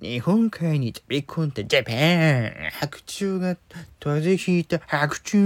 [0.00, 2.70] 日本海に飛び込んだジャパン。
[2.70, 3.56] 白鳥が
[3.98, 5.42] 風邪引いた白鳥